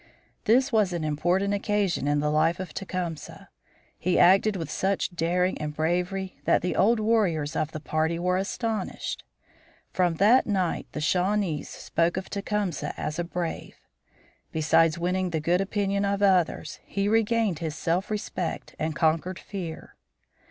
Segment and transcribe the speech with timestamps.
[0.45, 3.49] This was an important occasion in the life of Tecumseh.
[3.99, 8.35] He acted with such daring and bravery that the old warriors of the party were
[8.37, 9.23] astonished.
[9.91, 13.75] From that night the Shawnees spoke of Tecumseh as a brave.
[14.51, 19.97] Besides winning the good opinion of others, he regained his self respect and conquered fear.